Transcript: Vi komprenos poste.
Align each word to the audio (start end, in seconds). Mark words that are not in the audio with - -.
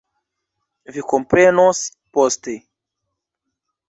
Vi 0.95 1.03
komprenos 1.11 1.81
poste. 2.19 2.55